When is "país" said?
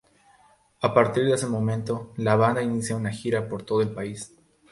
3.93-4.33